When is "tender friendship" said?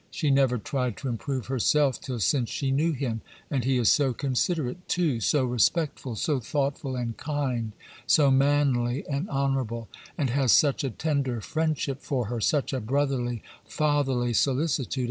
10.89-12.01